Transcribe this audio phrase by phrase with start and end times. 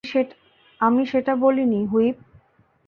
[0.81, 2.17] আমি সেটা বলিনি, হুইপ।